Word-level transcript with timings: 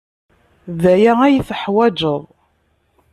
D 0.81 0.83
aya 0.93 1.13
ay 1.25 1.35
teḥwaǧeḍ. 1.47 2.23